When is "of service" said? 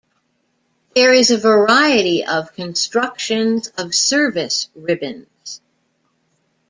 3.77-4.67